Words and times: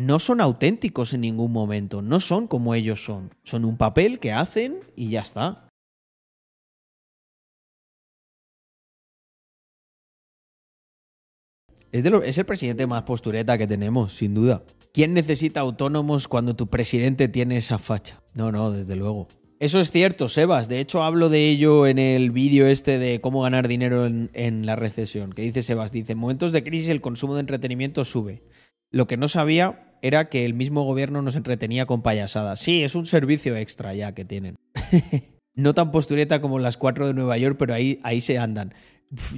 no 0.00 0.18
son 0.18 0.40
auténticos 0.40 1.12
en 1.12 1.20
ningún 1.20 1.52
momento, 1.52 2.00
no 2.00 2.20
son 2.20 2.46
como 2.46 2.74
ellos 2.74 3.04
son. 3.04 3.34
Son 3.42 3.66
un 3.66 3.76
papel 3.76 4.18
que 4.18 4.32
hacen 4.32 4.78
y 4.96 5.10
ya 5.10 5.20
está. 5.20 5.68
Es, 11.92 12.38
el 12.38 12.46
presidente 12.46 12.86
más 12.86 13.02
postureta 13.02 13.58
que 13.58 13.66
tenemos, 13.66 14.14
sin 14.14 14.32
duda. 14.32 14.62
¿Quién 14.94 15.12
necesita 15.12 15.60
autónomos 15.60 16.28
cuando 16.28 16.56
tu 16.56 16.68
presidente 16.68 17.28
tiene 17.28 17.58
esa 17.58 17.78
facha? 17.78 18.22
No, 18.32 18.50
no, 18.50 18.70
desde 18.70 18.96
luego. 18.96 19.28
Eso 19.58 19.80
es 19.80 19.90
cierto, 19.90 20.30
Sebas. 20.30 20.66
De 20.70 20.80
hecho, 20.80 21.02
hablo 21.02 21.28
de 21.28 21.50
ello 21.50 21.86
en 21.86 21.98
el 21.98 22.30
vídeo 22.30 22.66
este 22.68 22.98
de 22.98 23.20
cómo 23.20 23.42
ganar 23.42 23.68
dinero 23.68 24.06
en, 24.06 24.30
en 24.32 24.64
la 24.64 24.76
recesión. 24.76 25.34
Que 25.34 25.42
dice 25.42 25.62
Sebas, 25.62 25.92
dice, 25.92 26.12
en 26.12 26.18
momentos 26.18 26.52
de 26.52 26.64
crisis 26.64 26.88
el 26.88 27.02
consumo 27.02 27.34
de 27.34 27.40
entretenimiento 27.40 28.06
sube. 28.06 28.42
Lo 28.90 29.06
que 29.06 29.18
no 29.18 29.28
sabía 29.28 29.89
era 30.02 30.28
que 30.28 30.44
el 30.44 30.54
mismo 30.54 30.84
gobierno 30.84 31.22
nos 31.22 31.36
entretenía 31.36 31.86
con 31.86 32.02
payasadas. 32.02 32.60
Sí, 32.60 32.82
es 32.82 32.94
un 32.94 33.06
servicio 33.06 33.56
extra 33.56 33.94
ya 33.94 34.14
que 34.14 34.24
tienen. 34.24 34.56
no 35.54 35.74
tan 35.74 35.90
postureta 35.90 36.40
como 36.40 36.58
las 36.58 36.76
cuatro 36.76 37.06
de 37.06 37.14
Nueva 37.14 37.38
York, 37.38 37.56
pero 37.58 37.74
ahí, 37.74 38.00
ahí 38.02 38.20
se 38.20 38.38
andan. 38.38 38.74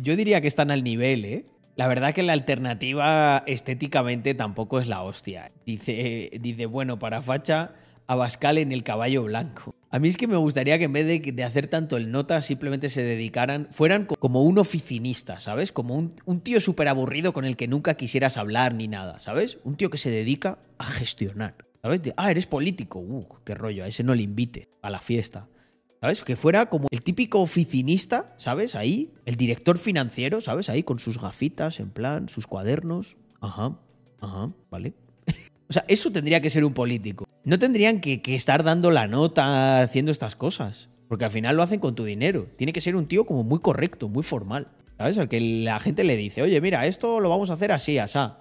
Yo 0.00 0.16
diría 0.16 0.40
que 0.40 0.48
están 0.48 0.70
al 0.70 0.84
nivel, 0.84 1.24
¿eh? 1.24 1.46
La 1.74 1.86
verdad 1.86 2.12
que 2.12 2.22
la 2.22 2.34
alternativa 2.34 3.42
estéticamente 3.46 4.34
tampoco 4.34 4.78
es 4.78 4.86
la 4.86 5.02
hostia. 5.02 5.52
Dice, 5.64 6.30
dice 6.40 6.66
bueno, 6.66 6.98
para 6.98 7.22
facha, 7.22 7.72
Abascal 8.06 8.58
en 8.58 8.72
el 8.72 8.82
caballo 8.82 9.22
blanco. 9.24 9.74
A 9.90 9.98
mí 9.98 10.08
es 10.08 10.16
que 10.16 10.26
me 10.26 10.36
gustaría 10.36 10.78
que 10.78 10.84
en 10.84 10.92
vez 10.92 11.06
de, 11.06 11.44
hacer 11.44 11.66
tanto 11.66 11.96
el 11.96 12.10
nota, 12.10 12.40
simplemente 12.40 12.88
se 12.88 13.02
dedicaran, 13.02 13.68
fueran 13.70 14.06
co- 14.06 14.16
como 14.16 14.42
un 14.42 14.58
oficinista, 14.58 15.38
¿sabes? 15.38 15.70
Como 15.70 15.96
un, 15.96 16.14
un 16.24 16.40
tío 16.40 16.60
súper 16.60 16.88
aburrido 16.88 17.32
con 17.32 17.44
el 17.44 17.56
que 17.56 17.68
nunca 17.68 17.94
quisieras 17.94 18.36
hablar 18.38 18.74
ni 18.74 18.88
nada, 18.88 19.20
¿sabes? 19.20 19.58
Un 19.64 19.76
tío 19.76 19.90
que 19.90 19.98
se 19.98 20.10
dedica 20.10 20.58
a 20.78 20.84
gestionar, 20.84 21.54
¿sabes? 21.82 22.02
De, 22.02 22.14
ah, 22.16 22.30
eres 22.30 22.46
político, 22.46 23.00
uh, 23.00 23.26
qué 23.44 23.54
rollo, 23.54 23.84
a 23.84 23.86
ese 23.86 24.02
no 24.02 24.14
le 24.14 24.22
invite 24.22 24.68
a 24.80 24.88
la 24.90 25.00
fiesta. 25.00 25.46
¿Sabes? 26.00 26.24
Que 26.24 26.34
fuera 26.34 26.66
como 26.66 26.88
el 26.90 27.00
típico 27.02 27.40
oficinista, 27.40 28.34
¿sabes? 28.36 28.74
Ahí, 28.74 29.12
el 29.24 29.36
director 29.36 29.78
financiero, 29.78 30.40
¿sabes? 30.40 30.68
Ahí 30.68 30.82
con 30.82 30.98
sus 30.98 31.20
gafitas, 31.20 31.78
en 31.78 31.90
plan, 31.90 32.28
sus 32.28 32.48
cuadernos. 32.48 33.16
Ajá, 33.40 33.78
ajá, 34.20 34.50
¿vale? 34.68 34.94
o 35.68 35.72
sea, 35.72 35.84
eso 35.86 36.10
tendría 36.10 36.40
que 36.40 36.50
ser 36.50 36.64
un 36.64 36.74
político. 36.74 37.24
No 37.44 37.58
tendrían 37.58 38.00
que, 38.00 38.20
estar 38.26 38.62
dando 38.62 38.90
la 38.90 39.08
nota 39.08 39.82
haciendo 39.82 40.10
estas 40.10 40.36
cosas. 40.36 40.88
Porque 41.08 41.24
al 41.24 41.30
final 41.30 41.56
lo 41.56 41.62
hacen 41.62 41.80
con 41.80 41.94
tu 41.94 42.04
dinero. 42.04 42.46
Tiene 42.56 42.72
que 42.72 42.80
ser 42.80 42.96
un 42.96 43.06
tío 43.06 43.26
como 43.26 43.44
muy 43.44 43.58
correcto, 43.58 44.08
muy 44.08 44.22
formal. 44.22 44.68
¿Sabes? 44.96 45.18
Al 45.18 45.28
que 45.28 45.40
la 45.40 45.80
gente 45.80 46.04
le 46.04 46.16
dice, 46.16 46.42
oye, 46.42 46.60
mira, 46.60 46.86
esto 46.86 47.20
lo 47.20 47.28
vamos 47.28 47.50
a 47.50 47.54
hacer 47.54 47.72
así, 47.72 47.98
asá. 47.98 48.38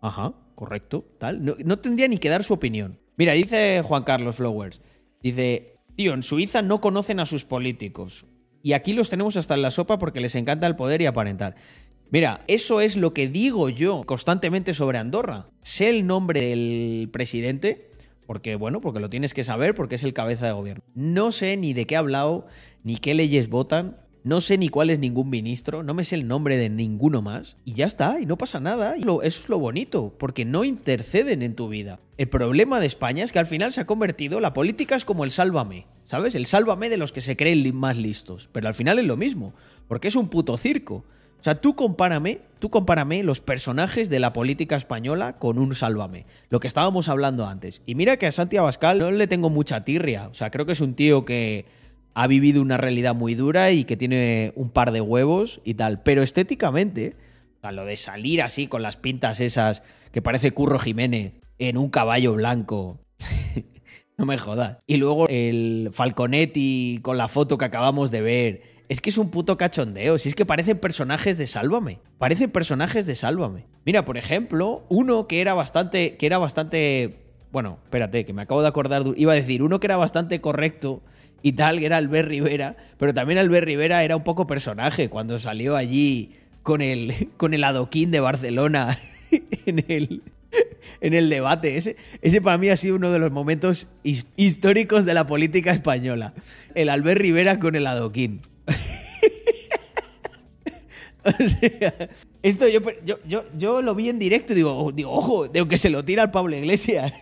Ajá, 0.00 0.34
correcto, 0.54 1.04
tal. 1.18 1.44
No, 1.44 1.56
no 1.64 1.78
tendría 1.78 2.08
ni 2.08 2.18
que 2.18 2.28
dar 2.28 2.44
su 2.44 2.54
opinión. 2.54 2.98
Mira, 3.16 3.32
dice 3.32 3.82
Juan 3.84 4.04
Carlos 4.04 4.36
Flowers. 4.36 4.80
Dice, 5.22 5.78
tío, 5.96 6.14
en 6.14 6.22
Suiza 6.22 6.62
no 6.62 6.80
conocen 6.80 7.20
a 7.20 7.26
sus 7.26 7.44
políticos. 7.44 8.26
Y 8.62 8.72
aquí 8.72 8.92
los 8.92 9.10
tenemos 9.10 9.36
hasta 9.36 9.54
en 9.54 9.62
la 9.62 9.70
sopa 9.70 9.98
porque 9.98 10.20
les 10.20 10.34
encanta 10.34 10.66
el 10.66 10.76
poder 10.76 11.02
y 11.02 11.06
aparentar. 11.06 11.56
Mira, 12.10 12.44
eso 12.46 12.80
es 12.80 12.96
lo 12.96 13.12
que 13.12 13.28
digo 13.28 13.68
yo 13.68 14.04
constantemente 14.04 14.72
sobre 14.72 14.98
Andorra. 14.98 15.48
Sé 15.62 15.90
el 15.90 16.06
nombre 16.06 16.42
del 16.42 17.08
presidente, 17.12 17.90
porque 18.26 18.56
bueno, 18.56 18.80
porque 18.80 19.00
lo 19.00 19.10
tienes 19.10 19.34
que 19.34 19.44
saber, 19.44 19.74
porque 19.74 19.96
es 19.96 20.02
el 20.02 20.14
cabeza 20.14 20.46
de 20.46 20.52
gobierno. 20.52 20.82
No 20.94 21.32
sé 21.32 21.56
ni 21.56 21.72
de 21.72 21.86
qué 21.86 21.96
ha 21.96 22.00
hablado, 22.00 22.46
ni 22.82 22.96
qué 22.96 23.14
leyes 23.14 23.48
votan, 23.48 23.96
no 24.24 24.40
sé 24.40 24.56
ni 24.56 24.70
cuál 24.70 24.88
es 24.88 24.98
ningún 24.98 25.28
ministro, 25.28 25.82
no 25.82 25.92
me 25.92 26.02
sé 26.02 26.14
el 26.14 26.26
nombre 26.26 26.56
de 26.56 26.70
ninguno 26.70 27.20
más, 27.20 27.58
y 27.66 27.74
ya 27.74 27.84
está, 27.84 28.18
y 28.20 28.26
no 28.26 28.38
pasa 28.38 28.58
nada. 28.58 28.96
Y 28.96 29.02
eso 29.02 29.20
es 29.20 29.48
lo 29.50 29.58
bonito, 29.58 30.14
porque 30.18 30.46
no 30.46 30.64
interceden 30.64 31.42
en 31.42 31.54
tu 31.54 31.68
vida. 31.68 32.00
El 32.16 32.30
problema 32.30 32.80
de 32.80 32.86
España 32.86 33.22
es 33.22 33.32
que 33.32 33.38
al 33.38 33.46
final 33.46 33.70
se 33.70 33.82
ha 33.82 33.86
convertido, 33.86 34.40
la 34.40 34.54
política 34.54 34.96
es 34.96 35.04
como 35.04 35.24
el 35.24 35.30
sálvame, 35.30 35.86
¿sabes? 36.04 36.34
El 36.34 36.46
sálvame 36.46 36.88
de 36.88 36.96
los 36.96 37.12
que 37.12 37.20
se 37.20 37.36
creen 37.36 37.76
más 37.76 37.98
listos, 37.98 38.48
pero 38.50 38.66
al 38.66 38.74
final 38.74 38.98
es 38.98 39.04
lo 39.04 39.18
mismo, 39.18 39.52
porque 39.88 40.08
es 40.08 40.16
un 40.16 40.30
puto 40.30 40.56
circo. 40.56 41.04
O 41.44 41.50
sea, 41.52 41.60
tú 41.60 41.76
compárame, 41.76 42.40
tú 42.58 42.70
compárame 42.70 43.22
los 43.22 43.42
personajes 43.42 44.08
de 44.08 44.18
la 44.18 44.32
política 44.32 44.76
española 44.76 45.36
con 45.36 45.58
un 45.58 45.74
sálvame, 45.74 46.24
lo 46.48 46.58
que 46.58 46.66
estábamos 46.66 47.10
hablando 47.10 47.46
antes. 47.46 47.82
Y 47.84 47.96
mira 47.96 48.16
que 48.16 48.26
a 48.26 48.32
Santi 48.32 48.56
Abascal 48.56 48.98
no 48.98 49.10
le 49.10 49.26
tengo 49.26 49.50
mucha 49.50 49.84
tirria, 49.84 50.28
o 50.28 50.32
sea, 50.32 50.50
creo 50.50 50.64
que 50.64 50.72
es 50.72 50.80
un 50.80 50.94
tío 50.94 51.26
que 51.26 51.66
ha 52.14 52.26
vivido 52.28 52.62
una 52.62 52.78
realidad 52.78 53.14
muy 53.14 53.34
dura 53.34 53.72
y 53.72 53.84
que 53.84 53.98
tiene 53.98 54.54
un 54.56 54.70
par 54.70 54.90
de 54.90 55.02
huevos 55.02 55.60
y 55.64 55.74
tal, 55.74 56.02
pero 56.02 56.22
estéticamente, 56.22 57.14
sea, 57.60 57.72
lo 57.72 57.84
de 57.84 57.98
salir 57.98 58.40
así 58.40 58.66
con 58.66 58.80
las 58.80 58.96
pintas 58.96 59.38
esas 59.40 59.82
que 60.12 60.22
parece 60.22 60.52
Curro 60.52 60.78
Jiménez 60.78 61.34
en 61.58 61.76
un 61.76 61.90
caballo 61.90 62.32
blanco. 62.32 63.00
no 64.18 64.26
me 64.26 64.38
jodas. 64.38 64.78
Y 64.86 64.96
luego 64.96 65.28
el 65.28 65.90
Falconetti 65.92 67.00
con 67.02 67.18
la 67.18 67.28
foto 67.28 67.58
que 67.58 67.64
acabamos 67.64 68.10
de 68.10 68.20
ver. 68.20 68.62
Es 68.88 69.00
que 69.00 69.10
es 69.10 69.18
un 69.18 69.30
puto 69.30 69.56
cachondeo. 69.56 70.18
Si 70.18 70.28
es 70.28 70.34
que 70.34 70.46
parecen 70.46 70.78
personajes 70.78 71.38
de 71.38 71.46
Sálvame. 71.46 72.00
Parecen 72.18 72.50
personajes 72.50 73.06
de 73.06 73.14
Sálvame. 73.14 73.66
Mira, 73.84 74.04
por 74.04 74.18
ejemplo, 74.18 74.84
uno 74.88 75.26
que 75.26 75.40
era 75.40 75.54
bastante. 75.54 76.16
que 76.16 76.26
era 76.26 76.38
bastante. 76.38 77.18
Bueno, 77.50 77.78
espérate, 77.84 78.24
que 78.24 78.32
me 78.32 78.42
acabo 78.42 78.62
de 78.62 78.68
acordar. 78.68 79.04
Iba 79.16 79.32
a 79.32 79.36
decir, 79.36 79.62
uno 79.62 79.80
que 79.80 79.86
era 79.86 79.96
bastante 79.96 80.40
correcto 80.40 81.02
y 81.42 81.52
tal, 81.52 81.78
que 81.78 81.86
era 81.86 81.96
Albert 81.96 82.28
Rivera. 82.28 82.76
Pero 82.98 83.14
también 83.14 83.38
Albert 83.38 83.66
Rivera 83.66 84.04
era 84.04 84.16
un 84.16 84.24
poco 84.24 84.46
personaje 84.46 85.08
cuando 85.08 85.38
salió 85.38 85.76
allí 85.76 86.36
con 86.62 86.82
el, 86.82 87.30
con 87.36 87.54
el 87.54 87.64
adoquín 87.64 88.10
de 88.10 88.20
Barcelona 88.20 88.98
en 89.66 89.84
el, 89.88 90.22
en 91.06 91.14
el 91.14 91.28
debate. 91.28 91.76
Ese, 91.76 91.96
ese 92.22 92.40
para 92.40 92.56
mí 92.58 92.68
ha 92.70 92.76
sido 92.76 92.96
uno 92.96 93.12
de 93.12 93.18
los 93.18 93.30
momentos 93.30 93.88
his- 94.02 94.26
históricos 94.36 95.04
de 95.04 95.14
la 95.14 95.26
política 95.26 95.70
española. 95.72 96.34
El 96.74 96.88
Albert 96.88 97.20
Rivera 97.20 97.60
con 97.60 97.76
el 97.76 97.86
adoquín. 97.86 98.40
O 101.26 101.48
sea, 101.48 102.10
esto 102.42 102.68
yo, 102.68 102.80
yo, 103.02 103.18
yo, 103.26 103.44
yo 103.56 103.80
lo 103.80 103.94
vi 103.94 104.10
en 104.10 104.18
directo 104.18 104.52
y 104.52 104.56
digo, 104.56 104.92
digo, 104.92 105.10
ojo, 105.10 105.48
de 105.48 105.66
que 105.66 105.78
se 105.78 105.88
lo 105.88 106.04
tira 106.04 106.24
al 106.24 106.30
Pablo 106.30 106.54
Iglesias. 106.54 107.14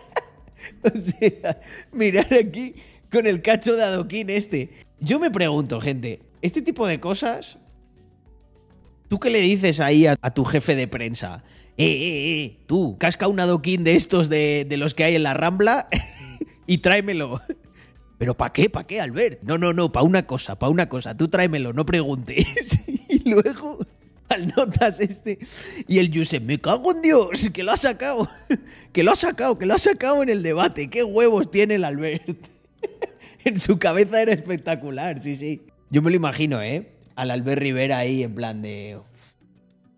o 0.84 0.90
sea, 1.00 1.60
mirar 1.92 2.32
aquí 2.32 2.74
con 3.10 3.26
el 3.26 3.42
cacho 3.42 3.74
de 3.74 3.82
adoquín 3.82 4.30
este. 4.30 4.70
Yo 5.00 5.18
me 5.18 5.32
pregunto, 5.32 5.80
gente, 5.80 6.20
este 6.40 6.62
tipo 6.62 6.86
de 6.86 7.00
cosas 7.00 7.58
¿Tú 9.10 9.18
qué 9.18 9.28
le 9.28 9.40
dices 9.40 9.80
ahí 9.80 10.06
a, 10.06 10.14
tu 10.14 10.44
jefe 10.44 10.76
de 10.76 10.86
prensa? 10.86 11.42
Eh, 11.76 11.84
eh, 11.84 12.44
eh, 12.44 12.56
tú, 12.66 12.96
casca 12.96 13.26
un 13.26 13.40
adoquín 13.40 13.82
de 13.82 13.96
estos 13.96 14.28
de, 14.28 14.64
de 14.68 14.76
los 14.76 14.94
que 14.94 15.02
hay 15.02 15.16
en 15.16 15.24
la 15.24 15.34
Rambla 15.34 15.88
y 16.68 16.78
tráemelo. 16.78 17.40
¿Pero 18.18 18.36
para 18.36 18.52
qué? 18.52 18.70
¿Para 18.70 18.86
qué, 18.86 19.00
Albert? 19.00 19.42
No, 19.42 19.58
no, 19.58 19.72
no, 19.72 19.90
para 19.90 20.04
una 20.04 20.28
cosa, 20.28 20.56
para 20.60 20.70
una 20.70 20.88
cosa. 20.88 21.16
Tú 21.16 21.26
tráemelo, 21.26 21.72
no 21.72 21.84
preguntes. 21.84 22.46
y 23.08 23.28
luego, 23.28 23.84
al 24.28 24.46
notas 24.46 25.00
este. 25.00 25.40
Y 25.88 25.98
el 25.98 26.16
Josep, 26.16 26.44
me 26.44 26.60
cago 26.60 26.92
en 26.92 27.02
Dios, 27.02 27.50
que 27.52 27.64
lo 27.64 27.72
ha 27.72 27.76
sacado. 27.76 28.30
que 28.92 29.02
lo 29.02 29.10
ha 29.10 29.16
sacado, 29.16 29.58
que 29.58 29.66
lo 29.66 29.74
ha 29.74 29.78
sacado 29.78 30.22
en 30.22 30.28
el 30.28 30.44
debate. 30.44 30.88
¿Qué 30.88 31.02
huevos 31.02 31.50
tiene 31.50 31.74
el 31.74 31.84
Albert? 31.84 32.46
en 33.44 33.58
su 33.58 33.76
cabeza 33.76 34.22
era 34.22 34.32
espectacular, 34.32 35.20
sí, 35.20 35.34
sí. 35.34 35.62
Yo 35.90 36.00
me 36.00 36.10
lo 36.10 36.16
imagino, 36.16 36.62
¿eh? 36.62 36.99
Al 37.20 37.30
Albert 37.30 37.60
Rivera 37.60 37.98
ahí 37.98 38.22
en 38.22 38.34
plan 38.34 38.62
de... 38.62 38.96
"Uf, 38.98 39.06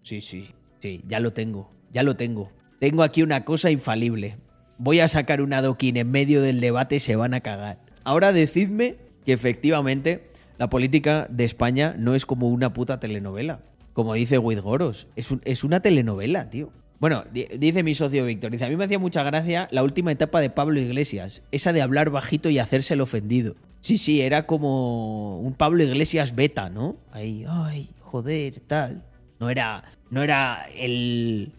Sí, 0.02 0.20
sí, 0.20 0.48
sí, 0.80 1.04
ya 1.06 1.20
lo 1.20 1.32
tengo, 1.32 1.70
ya 1.92 2.02
lo 2.02 2.16
tengo. 2.16 2.50
Tengo 2.80 3.04
aquí 3.04 3.22
una 3.22 3.44
cosa 3.44 3.70
infalible. 3.70 4.38
Voy 4.76 4.98
a 4.98 5.06
sacar 5.06 5.40
un 5.40 5.52
adoquín 5.52 5.96
en 5.96 6.10
medio 6.10 6.42
del 6.42 6.60
debate 6.60 6.98
se 6.98 7.14
van 7.14 7.34
a 7.34 7.40
cagar. 7.40 7.78
Ahora 8.02 8.32
decidme 8.32 8.96
que 9.24 9.32
efectivamente 9.32 10.26
la 10.58 10.68
política 10.68 11.28
de 11.30 11.44
España 11.44 11.94
no 11.96 12.16
es 12.16 12.26
como 12.26 12.48
una 12.48 12.72
puta 12.72 12.98
telenovela. 12.98 13.60
Como 13.92 14.14
dice 14.14 14.38
Goros, 14.38 15.06
es, 15.14 15.30
un- 15.30 15.42
es 15.44 15.62
una 15.62 15.80
telenovela, 15.80 16.50
tío. 16.50 16.72
Bueno, 16.98 17.24
di- 17.32 17.46
dice 17.56 17.84
mi 17.84 17.94
socio 17.94 18.24
Víctor, 18.24 18.50
dice, 18.50 18.64
a 18.64 18.68
mí 18.68 18.74
me 18.76 18.84
hacía 18.86 18.98
mucha 18.98 19.22
gracia 19.22 19.68
la 19.70 19.84
última 19.84 20.10
etapa 20.10 20.40
de 20.40 20.50
Pablo 20.50 20.80
Iglesias, 20.80 21.42
esa 21.52 21.72
de 21.72 21.82
hablar 21.82 22.10
bajito 22.10 22.48
y 22.50 22.58
hacerse 22.58 22.94
el 22.94 23.00
ofendido. 23.00 23.54
Sí, 23.82 23.98
sí, 23.98 24.20
era 24.20 24.46
como 24.46 25.40
un 25.40 25.54
Pablo 25.54 25.82
Iglesias 25.82 26.36
beta, 26.36 26.70
¿no? 26.70 26.96
Ahí, 27.10 27.44
ay, 27.48 27.90
joder, 28.00 28.60
tal. 28.60 29.04
No 29.40 29.50
era, 29.50 29.82
no 30.08 30.22
era 30.22 30.68
el 30.76 31.52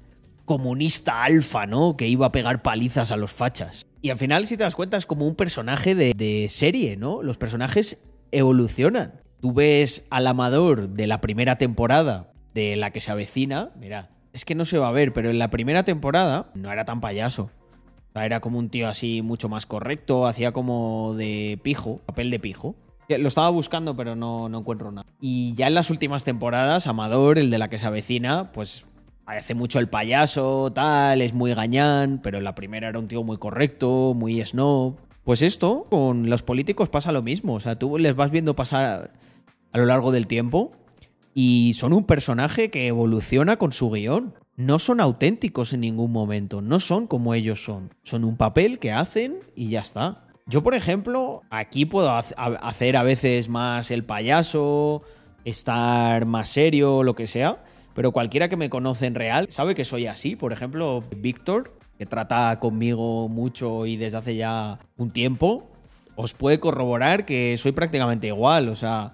comunista 0.45 1.25
alfa, 1.25 1.67
¿no? 1.67 1.97
Que 1.97 2.07
iba 2.07 2.25
a 2.25 2.31
pegar 2.31 2.61
palizas 2.61 3.11
a 3.11 3.17
los 3.17 3.33
fachas. 3.33 3.85
Y 4.01 4.09
al 4.09 4.15
final, 4.17 4.47
si 4.47 4.55
te 4.55 4.63
das 4.63 4.73
cuenta, 4.73 4.95
es 4.95 5.05
como 5.05 5.27
un 5.27 5.35
personaje 5.35 5.95
de, 5.95 6.13
de 6.15 6.47
serie, 6.49 6.95
¿no? 6.95 7.21
Los 7.21 7.35
personajes 7.35 7.97
evolucionan. 8.31 9.19
Tú 9.41 9.51
ves 9.51 10.05
al 10.09 10.25
amador 10.25 10.87
de 10.89 11.07
la 11.07 11.19
primera 11.19 11.57
temporada 11.57 12.31
de 12.53 12.77
la 12.77 12.91
que 12.91 13.01
se 13.01 13.11
avecina, 13.11 13.71
mira, 13.77 14.11
es 14.31 14.45
que 14.45 14.55
no 14.55 14.63
se 14.63 14.77
va 14.77 14.87
a 14.87 14.93
ver, 14.93 15.11
pero 15.11 15.29
en 15.29 15.39
la 15.39 15.49
primera 15.49 15.83
temporada 15.83 16.51
no 16.53 16.71
era 16.71 16.85
tan 16.85 17.01
payaso. 17.01 17.51
Era 18.15 18.39
como 18.39 18.60
un 18.60 18.69
tío 18.69 18.88
así 18.88 19.21
mucho 19.21 19.50
más 19.50 19.65
correcto, 19.65 20.27
hacía 20.27 20.51
como 20.51 21.13
de 21.15 21.60
pijo, 21.63 22.00
papel 22.06 22.30
de 22.30 22.39
pijo. 22.39 22.75
Lo 23.10 23.27
estaba 23.27 23.50
buscando, 23.50 23.95
pero 23.95 24.15
no, 24.15 24.50
no 24.50 24.60
encuentro 24.60 24.92
nada. 24.92 25.06
Y 25.19 25.54
ya 25.56 25.68
en 25.68 25.74
las 25.74 25.89
últimas 25.89 26.24
temporadas, 26.24 26.88
Amador, 26.88 27.38
el 27.38 27.50
de 27.50 27.57
la 27.57 27.69
que 27.69 27.77
se 27.77 27.86
avecina, 27.86 28.51
pues 28.51 28.86
hace 29.25 29.56
mucho 29.56 29.80
el 29.80 29.89
payaso, 29.89 30.71
tal, 30.74 31.21
es 31.21 31.33
muy 31.33 31.54
gañán, 31.54 32.19
pero 32.21 32.38
en 32.38 32.44
la 32.44 32.56
primera 32.56 32.89
era 32.89 33.00
un 33.00 33.07
tío 33.07 33.24
muy 33.24 33.38
correcto, 33.38 34.13
muy 34.16 34.44
snob. 34.45 34.95
Pues 35.24 35.42
esto, 35.42 35.88
con 35.89 36.30
los 36.30 36.44
políticos 36.44 36.89
pasa 36.89 37.12
lo 37.12 37.21
mismo. 37.21 37.54
O 37.54 37.59
sea, 37.59 37.77
tú 37.77 37.98
les 37.98 38.16
vas 38.16 38.31
viendo 38.31 38.56
pasar 38.56 39.12
a 39.71 39.77
lo 39.77 39.86
largo 39.86 40.12
del 40.12 40.27
tiempo 40.27 40.71
y 41.33 41.74
son 41.75 41.94
un 41.94 42.06
personaje 42.06 42.69
que 42.69 42.88
evoluciona 42.88 43.57
con 43.57 43.71
su 43.71 43.89
guion. 43.89 44.33
No 44.55 44.77
son 44.77 45.00
auténticos 45.00 45.73
en 45.73 45.81
ningún 45.81 46.11
momento, 46.11 46.61
no 46.61 46.79
son 46.79 47.07
como 47.07 47.33
ellos 47.33 47.63
son. 47.63 47.89
Son 48.03 48.23
un 48.23 48.38
papel 48.38 48.77
que 48.77 48.91
hacen 48.91 49.39
y 49.55 49.69
ya 49.69 49.79
está. 49.79 50.27
Yo, 50.45 50.61
por 50.61 50.75
ejemplo, 50.75 51.41
aquí 51.50 51.85
puedo 51.85 52.11
hacer 52.11 52.97
a 52.97 53.03
veces 53.03 53.50
más 53.50 53.89
el 53.89 54.03
payaso, 54.03 55.01
estar 55.44 56.25
más 56.25 56.50
serio, 56.50 57.01
lo 57.01 57.15
que 57.15 57.25
sea, 57.25 57.63
pero 57.95 58.11
cualquiera 58.11 58.47
que 58.47 58.55
me 58.55 58.69
conoce 58.69 59.07
en 59.07 59.15
real 59.15 59.47
sabe 59.50 59.73
que 59.73 59.85
soy 59.85 60.05
así. 60.05 60.35
Por 60.35 60.53
ejemplo, 60.53 61.03
Víctor, 61.17 61.75
que 61.97 62.06
trata 62.06 62.59
conmigo 62.59 63.29
mucho 63.29 63.88
y 63.88 63.97
desde 63.97 64.17
hace 64.17 64.35
ya 64.35 64.77
un 64.97 65.09
tiempo, 65.09 65.67
os 66.15 66.35
puede 66.35 66.59
corroborar 66.59 67.25
que 67.25 67.57
soy 67.57 67.71
prácticamente 67.71 68.27
igual. 68.27 68.69
O 68.69 68.75
sea, 68.75 69.13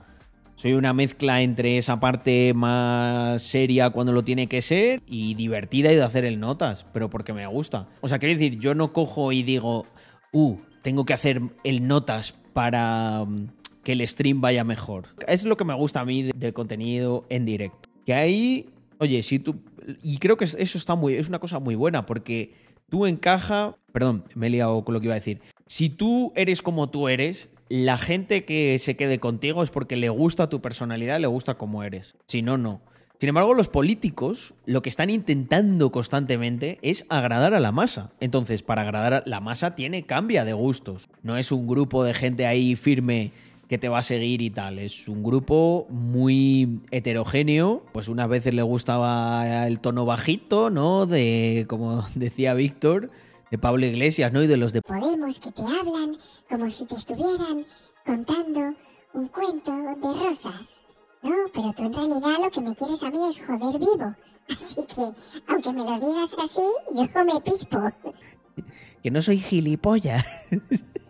soy 0.59 0.73
una 0.73 0.91
mezcla 0.91 1.41
entre 1.41 1.77
esa 1.77 2.01
parte 2.01 2.53
más 2.53 3.41
seria 3.41 3.91
cuando 3.91 4.11
lo 4.11 4.25
tiene 4.25 4.47
que 4.47 4.61
ser 4.61 5.01
y 5.07 5.33
divertida 5.35 5.89
y 5.89 5.95
de 5.95 6.03
hacer 6.03 6.25
el 6.25 6.37
notas, 6.37 6.85
pero 6.91 7.09
porque 7.09 7.31
me 7.31 7.47
gusta. 7.47 7.87
O 8.01 8.09
sea, 8.09 8.19
quiero 8.19 8.33
decir, 8.33 8.59
yo 8.59 8.75
no 8.75 8.91
cojo 8.91 9.31
y 9.31 9.41
digo, 9.41 9.85
uh, 10.33 10.57
tengo 10.81 11.05
que 11.05 11.13
hacer 11.13 11.41
el 11.63 11.87
notas 11.87 12.33
para 12.51 13.23
mm, 13.25 13.47
que 13.85 13.93
el 13.93 14.05
stream 14.05 14.41
vaya 14.41 14.65
mejor. 14.65 15.05
Es 15.29 15.45
lo 15.45 15.55
que 15.55 15.63
me 15.63 15.73
gusta 15.75 16.01
a 16.01 16.05
mí 16.05 16.29
del 16.35 16.51
contenido 16.51 17.25
en 17.29 17.45
directo. 17.45 17.87
Que 18.05 18.13
ahí, 18.13 18.69
oye, 18.97 19.23
si 19.23 19.39
tú. 19.39 19.61
Y 20.03 20.17
creo 20.17 20.35
que 20.35 20.43
eso 20.43 20.77
está 20.77 20.95
muy. 20.95 21.13
Es 21.13 21.29
una 21.29 21.39
cosa 21.39 21.59
muy 21.59 21.75
buena, 21.75 22.05
porque 22.05 22.51
tú 22.89 23.05
encaja. 23.05 23.77
Perdón, 23.93 24.25
me 24.35 24.47
he 24.47 24.49
liado 24.49 24.83
con 24.83 24.93
lo 24.93 24.99
que 24.99 25.05
iba 25.05 25.15
a 25.15 25.19
decir. 25.19 25.39
Si 25.67 25.89
tú 25.89 26.33
eres 26.35 26.61
como 26.61 26.89
tú 26.89 27.07
eres, 27.07 27.47
la 27.69 27.97
gente 27.97 28.45
que 28.45 28.77
se 28.79 28.95
quede 28.95 29.19
contigo 29.19 29.63
es 29.63 29.69
porque 29.69 29.95
le 29.95 30.09
gusta 30.09 30.49
tu 30.49 30.59
personalidad, 30.59 31.19
le 31.19 31.27
gusta 31.27 31.55
cómo 31.55 31.83
eres. 31.83 32.15
Si 32.25 32.41
no, 32.41 32.57
no. 32.57 32.81
Sin 33.19 33.29
embargo, 33.29 33.53
los 33.53 33.67
políticos 33.67 34.53
lo 34.65 34.81
que 34.81 34.89
están 34.89 35.09
intentando 35.09 35.91
constantemente 35.91 36.77
es 36.81 37.05
agradar 37.09 37.53
a 37.53 37.59
la 37.59 37.71
masa. 37.71 38.11
Entonces, 38.21 38.63
para 38.63 38.81
agradar 38.83 39.13
a 39.13 39.23
la 39.25 39.39
masa 39.41 39.75
tiene 39.75 40.03
cambia 40.03 40.45
de 40.45 40.53
gustos. 40.53 41.09
No 41.21 41.37
es 41.37 41.51
un 41.51 41.67
grupo 41.67 42.03
de 42.03 42.13
gente 42.13 42.45
ahí 42.45 42.75
firme 42.75 43.31
que 43.67 43.77
te 43.77 43.89
va 43.89 43.99
a 43.99 44.03
seguir 44.03 44.41
y 44.41 44.49
tal. 44.49 44.79
Es 44.79 45.07
un 45.07 45.21
grupo 45.21 45.85
muy 45.89 46.79
heterogéneo. 46.91 47.83
Pues 47.91 48.07
unas 48.07 48.29
veces 48.29 48.53
le 48.53 48.63
gustaba 48.63 49.67
el 49.67 49.79
tono 49.79 50.05
bajito, 50.05 50.69
¿no? 50.69 51.05
De, 51.05 51.65
como 51.67 52.07
decía 52.15 52.53
Víctor, 52.53 53.11
de 53.51 53.57
Pablo 53.57 53.85
Iglesias, 53.85 54.31
¿no? 54.31 54.43
Y 54.43 54.47
de 54.47 54.57
los 54.57 54.73
de 54.73 54.81
Podemos 54.81 55.39
que 55.39 55.51
te 55.51 55.61
hablan 55.61 56.17
como 56.49 56.69
si 56.69 56.85
te 56.85 56.95
estuvieran 56.95 57.65
contando 58.05 58.75
un 59.13 59.27
cuento 59.27 59.71
de 59.71 60.19
rosas. 60.19 60.83
No, 61.21 61.31
pero 61.53 61.73
tú 61.73 61.83
en 61.83 61.93
realidad 61.93 62.43
lo 62.43 62.51
que 62.51 62.61
me 62.61 62.75
quieres 62.75 63.03
a 63.03 63.09
mí 63.09 63.19
es 63.29 63.45
joder 63.45 63.79
vivo. 63.79 64.15
Así 64.49 64.85
que, 64.87 65.11
aunque 65.47 65.73
me 65.73 65.83
lo 65.83 65.99
digas 65.99 66.35
así, 66.39 66.61
yo 66.95 67.23
me 67.23 67.39
pispo. 67.41 67.77
Que 69.03 69.11
no 69.11 69.21
soy 69.21 69.37
gilipollas. 69.37 70.25